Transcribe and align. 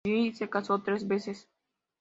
Allí 0.03 0.33
se 0.33 0.49
casó 0.49 0.81
tres 0.81 1.05
veces. 1.07 1.47